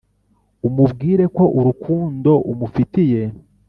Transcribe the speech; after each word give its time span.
umubwire 0.67 1.25
ko 1.35 1.43
urukundo 1.59 2.31
umufitiye 2.51 3.21